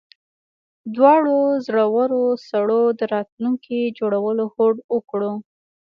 [0.95, 5.21] دواړو زړورو سړو د راتلونکي جوړولو هوډ وکړ